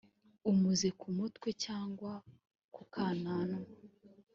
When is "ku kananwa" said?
2.75-3.59